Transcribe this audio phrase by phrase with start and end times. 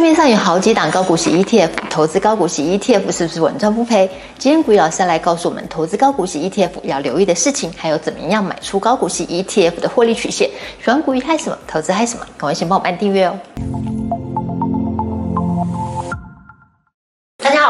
[0.00, 4.08] 市面上有好几档高股息 ETF，投资高股息 ETF 是不是稳赚不赔？
[4.38, 10.48] 今天古雨老师来告诉我们，投资高股息 ETF 要留意的事情，还有怎么样买出高股息 ETF 的获利曲线。
[10.82, 11.58] 喜欢古雨嗨什么？
[11.66, 12.24] 投资嗨什么？
[12.38, 14.19] 赶快先帮我们按订阅哦。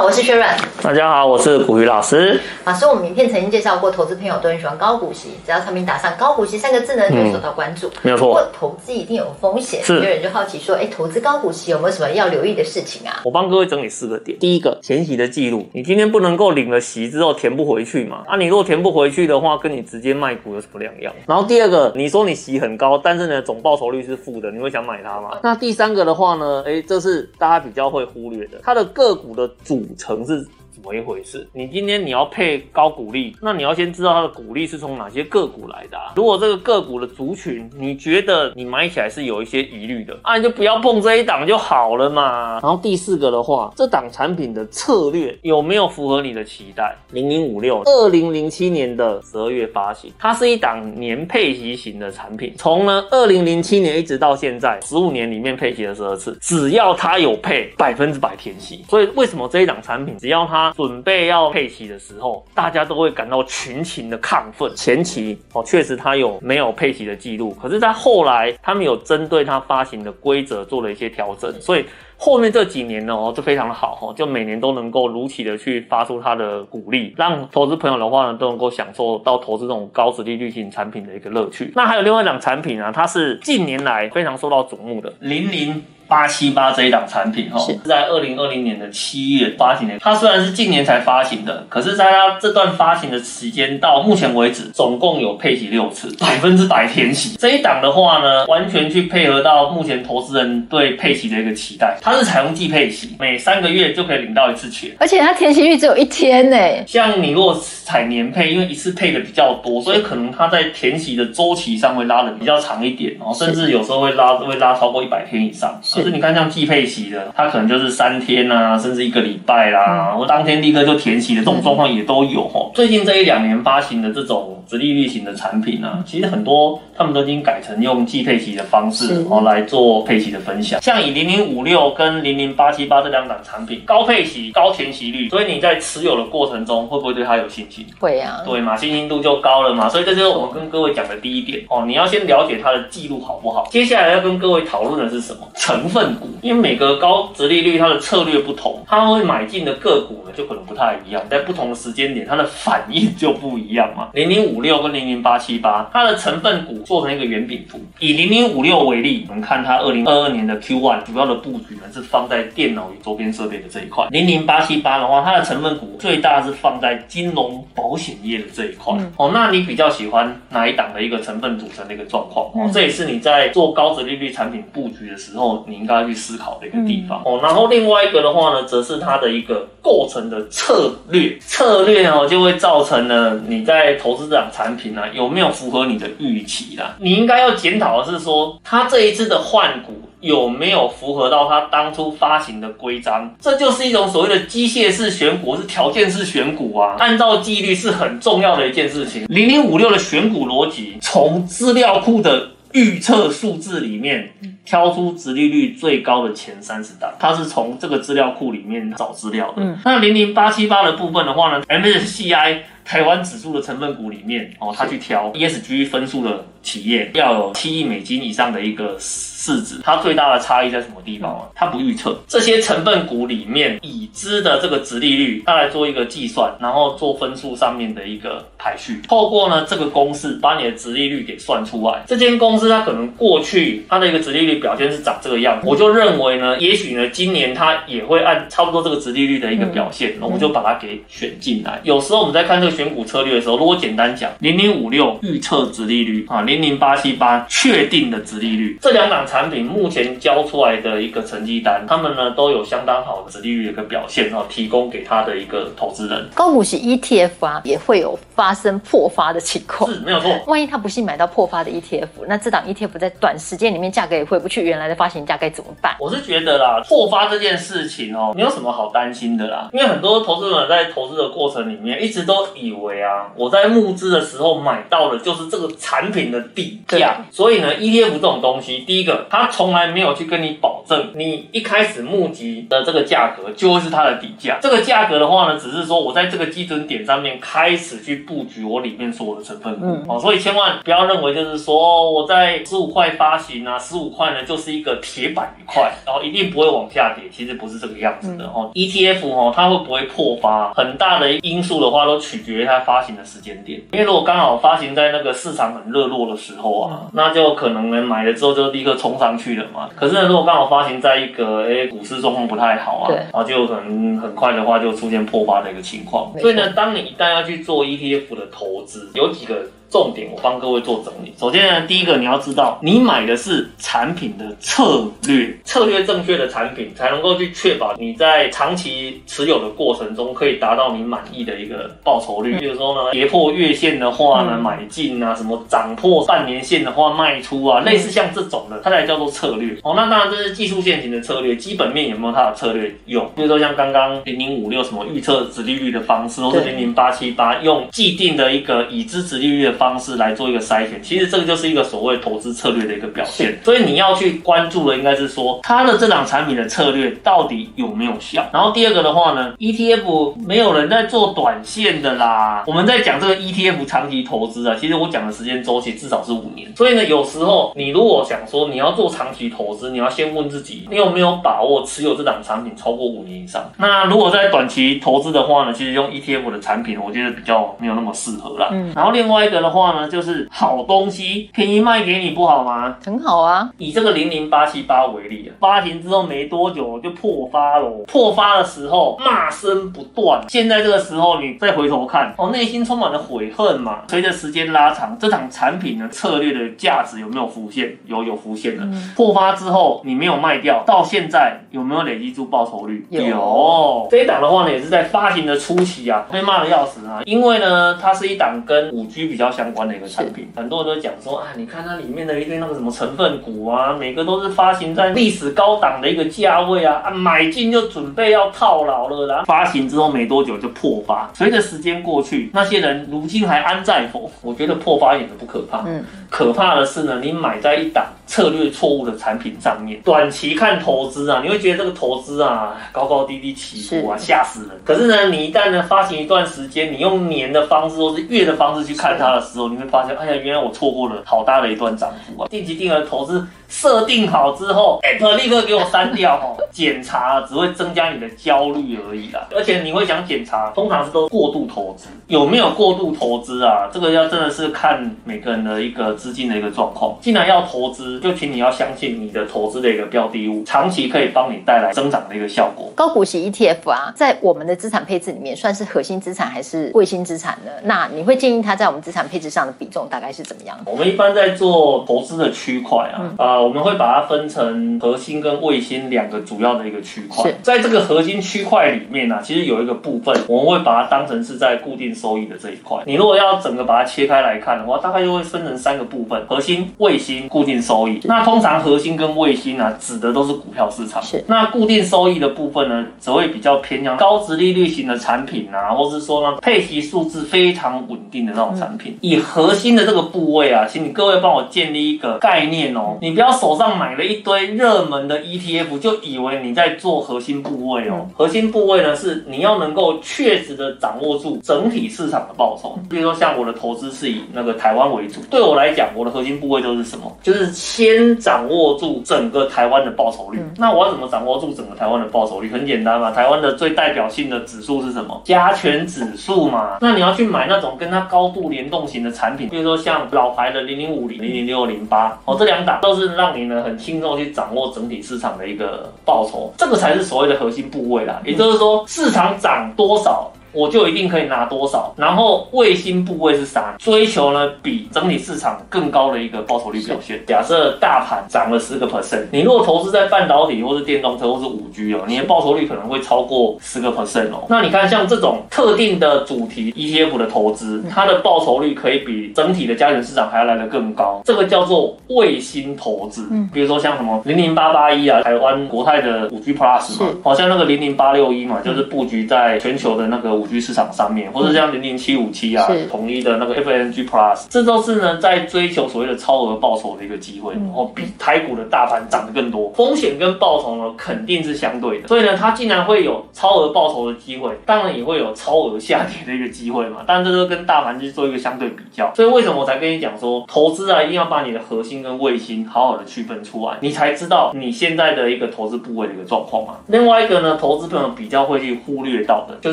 [0.00, 0.48] 好，我是薛润。
[0.82, 2.40] 大家好，我是古雨老师。
[2.64, 7.90] 老师，我们影片曾经介绍过，投资朋友都很喜欢高股息，只要产品打上高股息三个字呢，就会受到关注。
[8.00, 8.28] 没有错。
[8.28, 9.96] 不过投资一定有风险，是。
[9.96, 13.20] 有人就好奇说，哎，投资高股息有没有什么要留意的事情啊？
[13.26, 14.38] 我帮各位整理四个点。
[14.38, 18.22] 第一个，填息的记录，你今天不能够领了息之后填不回去嘛？
[18.26, 21.12] 啊，你如果填不回去的话，跟你直接卖股有什么两样？
[21.26, 25.38] 然后第二个，你说你息很高，但是呢总报酬率是负的，你会想买它吗？
[25.42, 30.46] 那第三个的话呢，哎，这是大家比较会忽略的，它的个股的组成是。
[30.80, 31.46] 怎么一回事？
[31.52, 36.14] 你今天你要配高股利，那你要先知道它的股利是从哪些个股来的啊。
[36.16, 42.60] 如果这个个股的族群，你觉得你买起来是有一些疑虑的，啊，你就不要碰这一档就好了嘛。
[42.62, 46.96] 然后第四个的话，这档产品的策略有没有符合你的期待？
[47.12, 58.82] 零零五六，二零零七年的十二月发行，它是一档年配息型的产品，从呢二零零七年一直到现在，十五年里面配息了十二次，只要它有配百分之百填息。
[58.88, 64.70] 所以为什么这一档产品只要它准备要配息的时候，大家都会感到群情的亢奋。
[64.74, 71.84] 前期哦，确实他有没有配息的记录，可是，在后来他们有针对他发行的规则做了一些调整，所以
[72.16, 81.72] 后面这几年呢，哦，就非常的好哈，就每年都能够如期的去发出他的股利，让投资朋友的话呢，都能够享受到投资这种高殖利率型产品的一个乐趣。
[81.74, 85.82] 那还有另外一档产品啊，它是近年来非常受到瞩目的零零。
[86.10, 89.96] 八七八这一档产品哈，是在二零二零年的七月发行的。
[90.00, 97.36] 它虽然是近年才发行的，可是在它这段发行的时间到目前为止，总共有配息六次，百分之百填息。
[97.38, 101.96] 这一档的话呢，完全去配合到目前投资人对配息的一个期待。
[102.02, 106.56] 它是采用季配息，每三个月就可以领到一次钱，而且它填息率只有一天呢。
[106.88, 115.80] 像你如果采年配，因为一次配的比较多，所以可能它在填息的周期上会拉的比较长一点哦，甚至有时候会拉会拉超过一百天以上。
[116.00, 122.70] 可是你看，像季配息的，它可能就是三天啊，甚至一个礼拜啦，或当天立刻就填息的这种状况也都有哦。
[122.74, 130.80] 最近这一两年发行的这种直利率型的产品呢，其实很多他们都已经改成用季配息的方式哦来做配息的分享。
[130.80, 137.84] 像以零零五六跟零零八七八这两档产品，高配息、高填息率，所以你在持有的过程中会不会对它有信心？
[137.98, 139.88] 会啊，对嘛，信心度就高了嘛。
[139.88, 143.66] 所以这就是我们跟各位讲的第一点哦，你要先了解它的记录好不好。
[143.70, 145.48] 接下来要跟各位讨论的是什么？
[145.56, 146.28] 成分股。
[146.40, 154.08] 因为每个高值利率它的策略不同，它会买进的个股呢就可能不太一样，在不同的时间点它的反应就不一样嘛。
[154.14, 157.78] 零零五六跟零零八七八，它的成分股做成一个圆饼图。
[157.98, 164.06] 以零零五六为例，我们看它二零二二年的 Q one 主要的布局呢是放在电脑与周边设备的这一块。
[164.10, 168.94] 零零八七八的话，它的成分股最大是放在金融保险业的这一块。
[168.98, 172.46] 嗯、哦，那你比较喜欢哪一档的一个成分组成的一个状况？
[172.54, 177.22] 哦，这也是你在做高值利率产品布局的时候，你应该去思考的一个地方。
[177.24, 186.96] 哦，然后另外一个的话呢，则是它的一个构成的策略，策略哦就会造成了你在投资这档产品呢、啊、有没有符合你的预期啦？
[186.98, 193.34] 你应该要检讨的是说，它这一次的换股有没有符合到它当初发行的规章？
[193.40, 199.24] 这就是一种所谓的机械式选股，是条件式选股啊，按照纪律是很重要的一件事情。
[199.28, 202.48] 零零五六的选股逻辑，从资料库的。
[202.72, 204.30] 预测数字里面
[204.64, 209.62] 挑出殖利率最高的前三十档，它是从这个资料库里面找资料的。
[209.62, 218.96] 嗯，那零零八七八的部分的话呢，MSCI 台湾指数的成分股里面哦，它去挑 ESG 分数的企业，要有七亿美金以上的一个。
[219.42, 221.48] 市值，它最大的差异在什么地方啊？
[221.54, 229.00] 它不预测这些成分股里面已知的这个值利率，它来做一个计算，然后做分数上面的一个排序。
[229.08, 232.02] 透过呢这个公式把你的值利率给算出来。
[232.06, 241.80] 这间公司它可能过去它的一个值利率表现是长这个样子，我就认为呢，也许呢今年它也会按差不多这个值利率的一个表现，那我就把它给选进来。
[241.82, 249.20] 有时候我们在看这个选股策略的时候，如果简单讲，零零五六预测值利率啊，零零八七八确定的殖利率，这两档。
[249.30, 256.26] 产品目前交出来的一个成绩单，他们呢都有相当好的殖利率的一个表现哦，提供给他的一个投资人。
[256.34, 260.32] 高股息 ETF 啊，也会有发生破发的情况，是没有错。
[260.46, 265.94] 万一他不幸买到破发的 ETF，那这档 ETF 在短时间里面价格也回不去原来的发行价，该怎么办？
[266.00, 277.24] 我是觉得啦，破发这件事情哦，没有什么好担心的啦，因为很多投资者在投资的过程里面，一直都以为啊，我在募资的时候买到的就是这个产品的的底价。
[277.30, 284.58] 所以呢，ETF 这种东西，第一个，它从来没有去跟你保证，你一开始募集的这个价格就会是它的底价。
[284.60, 289.86] 这个价格的话呢，只是说我在这个基准点上面开始去布局我里面所有的成分股。
[289.86, 290.04] 嗯。
[290.08, 297.28] 哦，所以千万不要认为就是说我在十五块发行啊，十五块呢就是一个铁板一块，然后一定不会往下跌。
[297.30, 298.70] 其实不是这个样子的哦。
[298.74, 303.80] ETF 哦，它会不会破发，很大的因素的话都取决于它发行的时间点。
[303.92, 309.88] 因为如果刚好发行在那个市场很热络的时候啊，那就可能呢买了之后就立刻冲上去了嘛。
[309.94, 316.32] 可是呢，如果刚好发行在一个哎股市状况不太好啊，对，然后就可能很快的话就出现破发的一个情况。
[316.38, 319.56] 所以呢，当你一旦要去做 ETF 的投资，有几个。
[319.90, 321.34] 重点，我帮各位做整理。
[321.36, 332.58] 首先呢，第一个你要知道，你买的是产品的策略，策略正确的产品才能够去确保你在长期持有的过程中可以达到你满意的一个报酬率。
[332.60, 339.76] 比如说呢，跌破月线的话呢，买进啊；什么涨破半年线的话卖出啊，类似像这种的，它才叫做策略。
[339.82, 343.28] 哦，那当然这是技术线型的策略，基本面有没有它的策略用？
[343.34, 349.79] 比如说像刚刚零零五六什么预测值利率的方式，或是零零八七八用既定的一个已知值利率的。
[349.80, 353.58] 方式来做一个筛选，其实这个就是一个所谓投资策略的一个表现。
[353.64, 358.46] 所以你要去关注的应该是说，它的这档产品的策略到底有没有效。
[358.52, 362.62] 然后第二个的话呢，ETF 没有人在做短线的啦。
[362.66, 366.70] 我们在讲这个 ETF 长期投资啊，其实我讲的时间周期至少是五年。
[366.76, 373.62] 所以呢，有时候你如果想说你要做长期投资，你要先问自己，你有没有把握持有这档产品超过五年以上？
[373.78, 378.68] 那如果在短期投资的话呢，其实用 ETF 的产品，我觉得比较没有那么适合啦。
[378.72, 378.92] 嗯。
[378.94, 382.96] 然后另外一个的话呢，就是好东西便宜卖给你不好吗？
[383.04, 383.70] 很好啊。
[383.78, 387.88] 以这个零零八七八为例啊，发行之后没多久就破发了。
[388.08, 390.40] 破发的时候骂声不断。
[390.48, 394.00] 现在这个时候你再回头看，哦，内心充满了悔恨嘛。
[394.08, 397.96] 随着时间拉长，这档产品的策略的价值有没有浮现？
[398.06, 398.82] 有，有浮现了。
[398.84, 403.06] 嗯、破发之后你没有卖掉，到现在有没有累积出报酬率？
[403.10, 403.20] 有。
[403.20, 410.00] 有这一档的话呢，也是在发行的初期啊，被骂的要死啊，因为呢，它是一档跟五 G 比较相关的一。
[410.00, 421.30] 个产品，很多人都讲说啊，你看它里面的一堆那个什么成分股啊，每个都是发行在历史高档的一个价位啊，啊，买进就准备要套牢了，然后发行之后没多久就破发。
[421.34, 424.30] 随着时间过去，那些人如今还安在否？
[424.40, 434.70] 我觉得破发一点都不可怕，嗯，可怕的是呢，你买在一档策略错误的产品上面，短期看投资啊，你会觉得这个投资啊高高低低起伏啊，吓死人。
[434.84, 442.46] 可是呢，你一旦呢发行一段时间，你用年的方式或是月的方式去看它的时候，你会发现，哎呀，原来我错过了好大的一段涨幅啊！
[442.48, 446.56] 定期定额投资设定好之后，App 立刻给我删掉哦。
[446.70, 453.88] 检查只会增加你的焦虑而已啦，而且你会想检查，通常是都过度投资，有没有过度投资啊？
[453.92, 457.16] 这个要真的是看每个人的一个资金的一个状况。
[457.20, 462.92] 既然要投资，就请你要相信你的投资的一个标的物，长期可以帮你带来增长的一个效果。
[462.94, 467.72] 高股息 ETF 啊，在我们的资产配置里面算是核心资产还是卫星资产呢？
[467.84, 470.78] 那你会建议它在我们资产配置上的比重大概是怎么样？
[470.84, 477.50] 我们一般在做投资的区块啊，啊、嗯呃，我们会把它分成核心跟卫星两个主要的一个区块。
[477.62, 482.98] 在这个核心区块里面呢、啊，其实有一个部分，我们会把它当成是在固定收益的这一块。
[483.06, 488.09] 你如果要整个把它切开来看的话，大概就会分成三个部分：核心、卫星、固定收益。
[488.24, 491.22] 那通常核心跟卫星呢、啊，指的都是股票市场。
[491.22, 491.44] 是。
[491.46, 499.16] 那固定收益的部分呢，则会比较偏向高值利率型的产品啊，或是说呢，配息数字非常稳定的那种产品。
[499.20, 508.26] 以核心的这个部位啊，请你各位帮我建立一个概念哦，你不要手上买了一堆热门的 ETF，就以为你在做核心部位哦。
[508.34, 512.98] 核心部位呢，是你要能够确实的掌握住整体市场的报酬。
[513.08, 517.36] 比如说像我的投资是以那个台湾为主，对我来讲，我的核心部位都是什么？
[517.42, 520.58] 就是先掌握住整个台湾的报酬率。
[520.78, 522.70] 那我要怎么掌握住整个台湾的报酬率？
[522.70, 525.38] 很简单嘛，台湾的最代表性的指数是什么？
[525.44, 526.96] 加权指数嘛。
[527.02, 538.40] 那你要去买那种跟它高度联动型的产品，比如说像老牌的零零五零、零零六零八哦，这两档都是让你呢很轻松去掌握整体市场的一个报酬，这个才是所谓的核心部位啦。
[538.46, 543.94] 也就是说，市场涨多少，我就一定可以拿多少，然后卫星部位是啥？
[543.98, 547.42] 追求呢比整体市场更高的一个报酬率表现。
[547.46, 554.64] 假设大盘涨了十个 percent，你如果投资在半导体或是电动车或是五 G 哦，你的报酬率可能会超过十个 percent 哦。
[554.68, 563.48] 那你看像这种特定的主题 ETF 的投资，它的报酬率可以比整体的加权市场还要来得更高，这个叫做卫星投资。
[563.50, 570.59] 嗯，比如说像什么零零八八一啊，台湾国泰的五 G Plus 嘛，好像那个零零八六一嘛，就是布局在全球的那个。
[570.60, 596.96] 五 G 市场上面，或者像零零七五七啊，是统一的那个 FANG Plus，这都是呢在追求所谓的超额报酬的一个机会，然后比台股的大盘涨得更多，风险跟报酬呢肯定是相对的，所以呢，它竟然会有超额报酬的机会，当然也会有超额下跌的一个机会嘛，当然这都跟大盘去做一个相对比较，所以为什么我才跟你讲说，投资啊一定要把你的核心跟卫星好好的区分出来，你才知道你现在的一个投资部位的一个状况嘛。
[597.06, 599.92] 另外一个呢，投资朋友比较会去忽略到的就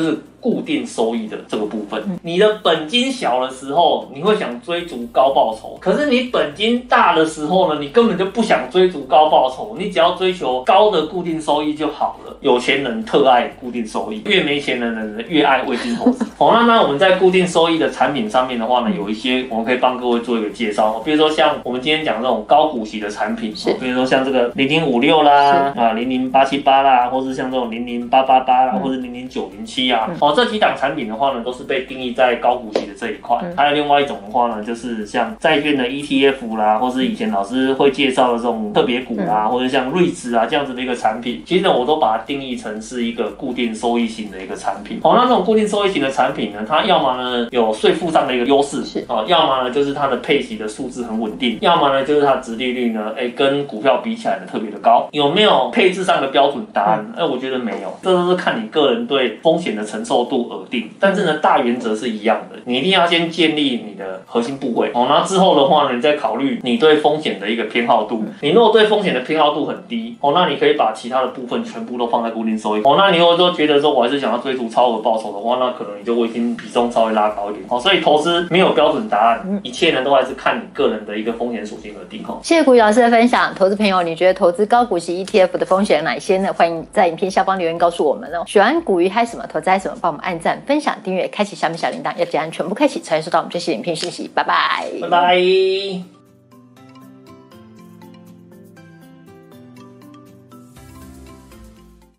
[0.00, 0.18] 是。
[0.40, 12.36] 固定收益的这个部分，你的本金小的时候，你会想追逐高报酬；可是你本金大的时候呢，你根本就不想追逐高报酬，你只要追求高的固定收益就好了。
[12.40, 16.24] 有钱人特爱固定收益，越没钱的人越爱卫星投资。
[16.38, 21.00] 好，那那我们在固定收益的产品上面的话呢，有一些我们可以帮各位做一个介绍。
[21.04, 30.08] 比如说像我们今天讲这种高股息的产品，比如说像这个零零五六啦，啊零零八七八啦，或是像这种零零八八八啦，或者零零九零七啊。
[30.28, 33.38] 哦，这几档产品的话呢，都是被定义在高股息的这一块。
[33.56, 41.42] 还有另外一种的话呢，就是像债券的 ETF 啦，或是以前老师会介绍的这种特别股啦，或者像瑞智啊这样子的一个产品。
[41.46, 45.00] 其实呢，我都把它定义成是一个固定收益型的一个产品。
[45.02, 55.08] 好，那这种固定收益型的产品呢，它要么呢有税负上的一个优势，是啊，要么呢就是它的配息的数字很稳定，要么呢就是它的殖利率呢，哎，跟股票比起来呢特别的高。
[55.12, 57.12] 有没有配置上的标准答案？
[57.16, 60.90] 哎，我觉得没有，这都是看你个人对风险的承受度而定。
[61.00, 65.06] 但是呢，大原则是一样的，你一定要先建立你的核心部位哦。
[65.08, 68.24] 那之后的话呢，你再考虑你对风险的一个偏好度。
[68.40, 72.94] 你如果对风险的偏好度很低哦，那你可以把其他的部分全部都放在固定收益哦。
[72.98, 77.78] 那你如果说觉得说我还是想要追逐超额报酬的话，那可能你就卫星比重稍微拉高一点哦。
[77.78, 82.38] 所以投资没有标准答案，一切呢都还是看你个人的一个风险属性而定哦。
[82.42, 86.52] 谢谢古鱼老师的分享，投资朋友，你觉得投资高股息 ETF 的风险有哪些呢？
[86.52, 88.44] 欢迎在影片下方留言告诉我们哦。
[88.46, 94.26] 喜欢古鱼嗨什么，投资嗨什么，帮我们按赞、分享、订阅、开启下面小铃铛，要记得全部开启，才能收到我们这些影片信息。
[94.34, 96.17] 拜拜，拜拜。